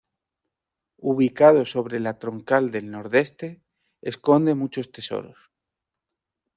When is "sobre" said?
1.63-1.99